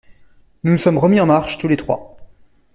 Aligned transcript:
Nous 0.63 0.71
nous 0.71 0.77
sommes 0.79 0.97
remis 0.97 1.19
en 1.19 1.27
marche, 1.27 1.59
tous 1.59 1.67
les 1.67 1.77
trois. 1.77 2.17